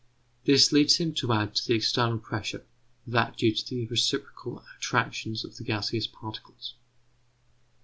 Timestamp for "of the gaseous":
5.45-6.07